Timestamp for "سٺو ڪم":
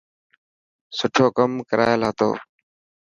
0.97-1.51